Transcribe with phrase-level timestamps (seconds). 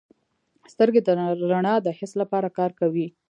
[0.73, 1.07] سترګې د
[1.51, 3.07] رڼا د حس لپاره کار کوي.